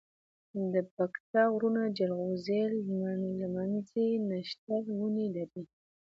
[0.73, 2.61] دپکتيا غرونه جلغوزي،
[3.39, 5.63] لمنځی، نښتر ونی لری